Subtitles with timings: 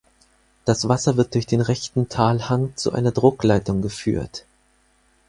[0.65, 4.45] Das Wasser wird durch den rechten Talhang zu einer Druckleitung geführt.